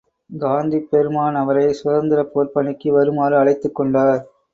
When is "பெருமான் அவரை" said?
0.91-1.73